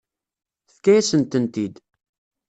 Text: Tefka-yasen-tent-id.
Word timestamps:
Tefka-yasen-tent-id. 0.67 1.75